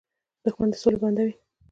دښمن 0.43 0.67
د 0.71 0.73
سولې 0.81 0.97
بنده 1.01 1.21
وي 1.27 1.33